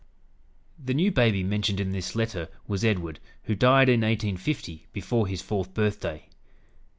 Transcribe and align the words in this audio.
The 0.83 0.95
new 0.95 1.11
baby 1.11 1.43
mentioned 1.43 1.79
in 1.79 1.91
this 1.91 2.15
letter 2.15 2.49
was 2.67 2.83
Edward, 2.83 3.19
who 3.43 3.53
died 3.53 3.87
in 3.87 4.01
1850, 4.01 4.87
before 4.91 5.27
his 5.27 5.43
fourth 5.43 5.75
birthday. 5.75 6.27